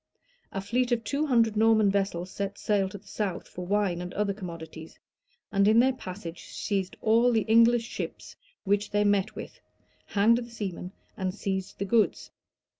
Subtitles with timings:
[0.51, 4.11] A fleet of two hundred Norman vessels set sail to the south for wine and
[4.15, 4.97] other commodities;
[5.51, 9.59] and in their passage seized all the English ships which they met with,
[10.07, 12.31] hanged the seamen, and seized the goods.